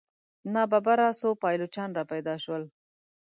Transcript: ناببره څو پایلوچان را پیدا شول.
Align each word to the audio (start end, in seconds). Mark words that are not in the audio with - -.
ناببره 0.53 1.07
څو 1.19 1.29
پایلوچان 1.41 1.89
را 1.97 2.03
پیدا 2.11 2.35
شول. 2.43 2.63